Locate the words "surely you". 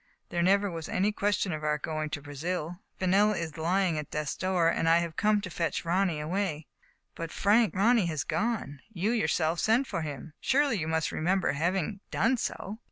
10.41-10.87